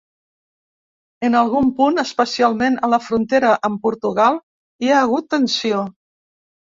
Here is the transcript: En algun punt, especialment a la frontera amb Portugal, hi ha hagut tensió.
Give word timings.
En 1.27 1.35
algun 1.41 1.67
punt, 1.81 1.99
especialment 2.03 2.77
a 2.87 2.89
la 2.93 2.99
frontera 3.07 3.51
amb 3.69 3.77
Portugal, 3.83 4.39
hi 4.81 4.89
ha 4.95 5.03
hagut 5.03 5.29
tensió. 5.35 5.83